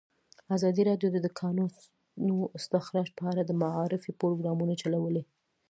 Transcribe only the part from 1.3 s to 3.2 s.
کانونو استخراج